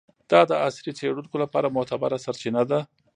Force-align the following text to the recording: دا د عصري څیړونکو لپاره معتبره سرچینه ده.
دا 0.31 0.41
د 0.49 0.51
عصري 0.65 0.91
څیړونکو 0.99 1.35
لپاره 1.43 1.73
معتبره 1.75 2.17
سرچینه 2.25 2.61
ده. 2.69 2.79